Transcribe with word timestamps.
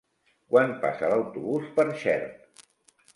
Quan 0.53 0.71
passa 0.85 1.11
l'autobús 1.11 1.67
per 1.75 1.85
Xert? 2.05 2.65